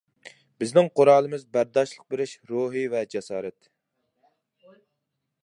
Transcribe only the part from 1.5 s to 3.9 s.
بەرداشلىق بېرىش روھى ۋە جاسارەت.